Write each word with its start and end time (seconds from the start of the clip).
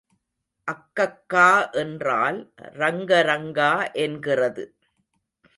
அக்கக்கா 0.67 1.49
என்றால் 1.73 2.39
ரங்க 2.73 3.21
ரங்கா 3.21 3.71
என்கிறது. 3.93 4.65